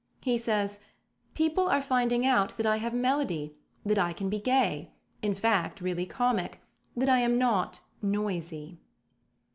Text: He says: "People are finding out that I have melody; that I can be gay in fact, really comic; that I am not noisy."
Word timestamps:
He 0.23 0.35
says: 0.35 0.79
"People 1.35 1.67
are 1.67 1.79
finding 1.79 2.25
out 2.25 2.57
that 2.57 2.65
I 2.65 2.77
have 2.77 2.91
melody; 2.91 3.55
that 3.85 3.99
I 3.99 4.13
can 4.13 4.31
be 4.31 4.39
gay 4.39 4.93
in 5.21 5.35
fact, 5.35 5.79
really 5.79 6.07
comic; 6.07 6.59
that 6.95 7.07
I 7.07 7.19
am 7.19 7.37
not 7.37 7.81
noisy." 8.01 8.79